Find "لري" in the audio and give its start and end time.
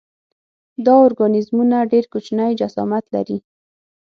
3.15-3.37